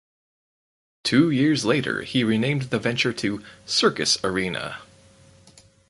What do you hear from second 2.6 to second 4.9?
the venture to Circus Arena.